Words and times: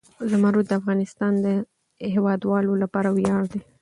زمرد 0.29 0.65
د 0.69 0.71
افغانستان 0.81 1.33
د 1.45 1.47
هیوادوالو 2.13 2.73
لپاره 2.83 3.09
ویاړ 3.11 3.43
دی. 3.51 3.61